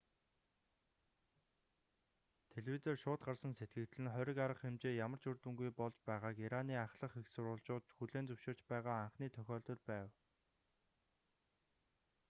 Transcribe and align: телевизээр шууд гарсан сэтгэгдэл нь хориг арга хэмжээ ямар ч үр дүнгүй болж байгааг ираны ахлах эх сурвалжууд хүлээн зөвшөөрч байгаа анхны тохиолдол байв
телевизээр 2.55 2.97
шууд 3.01 3.21
гарсан 3.27 3.53
сэтгэгдэл 3.55 4.01
нь 4.03 4.13
хориг 4.13 4.37
арга 4.45 4.61
хэмжээ 4.63 4.93
ямар 5.05 5.19
ч 5.21 5.25
үр 5.29 5.37
дүнгүй 5.41 5.71
болж 5.79 5.97
байгааг 6.09 6.35
ираны 6.45 6.75
ахлах 6.85 7.13
эх 7.21 7.27
сурвалжууд 7.31 7.85
хүлээн 7.97 8.27
зөвшөөрч 8.27 8.61
байгаа 8.71 8.97
анхны 9.01 9.27
тохиолдол 9.35 9.81
байв 9.89 10.07